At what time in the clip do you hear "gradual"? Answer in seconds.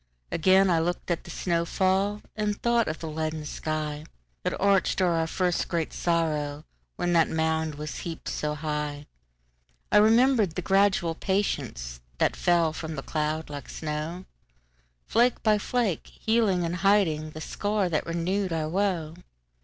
10.63-11.13